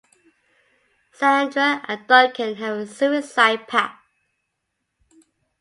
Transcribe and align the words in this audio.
Sandra 1.11 1.85
and 1.87 2.07
Duncan 2.07 2.55
have 2.55 2.75
a 2.75 2.87
suicide 2.87 3.67
pact. 3.67 4.03